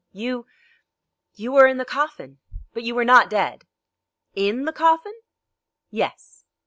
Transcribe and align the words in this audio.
"You 0.13 0.47
you 1.35 1.51
were 1.51 1.67
in 1.67 1.77
the 1.77 1.85
coffin; 1.85 2.39
but 2.73 2.81
you 2.81 2.95
were 2.95 3.05
not 3.05 3.29
dead." 3.29 3.67
"In 4.33 4.65
the 4.65 4.73
coffin?" 4.73 5.13
"Yes." 5.91 6.43